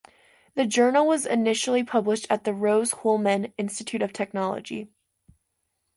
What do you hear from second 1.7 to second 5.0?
published at the Rose-Hulman Institute of Technology.